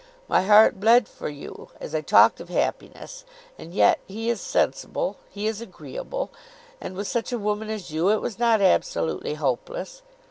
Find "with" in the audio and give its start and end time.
6.95-7.07